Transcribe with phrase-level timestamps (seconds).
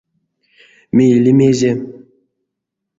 [0.95, 1.71] Мейле мезе?